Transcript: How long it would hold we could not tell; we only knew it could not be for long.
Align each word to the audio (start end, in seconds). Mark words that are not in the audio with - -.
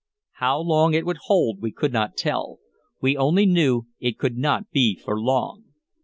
How 0.39 0.57
long 0.59 0.95
it 0.95 1.05
would 1.05 1.19
hold 1.25 1.61
we 1.61 1.71
could 1.71 1.93
not 1.93 2.17
tell; 2.17 2.57
we 3.01 3.15
only 3.15 3.45
knew 3.45 3.85
it 3.99 4.17
could 4.17 4.35
not 4.35 4.71
be 4.71 4.95
for 4.95 5.21
long. 5.21 5.65